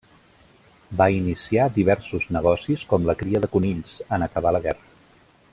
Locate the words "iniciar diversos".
1.17-2.27